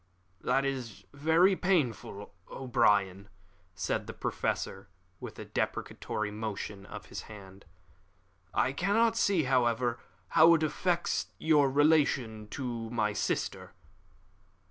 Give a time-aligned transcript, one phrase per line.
[0.43, 3.29] "This is very painful, O'Brien,"
[3.75, 4.87] said the Professor,
[5.19, 7.65] with a deprecatory motion of his hand.
[8.51, 13.73] "I cannot see, however, how it affects your relation to my sister."